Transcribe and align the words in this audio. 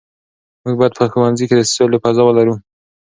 موږ 0.63 0.75
باید 0.79 0.97
په 0.99 1.05
ښوونځي 1.11 1.45
کې 1.49 1.55
د 1.57 1.61
سولې 1.75 1.97
فضا 2.03 2.21
ولرو. 2.25 2.55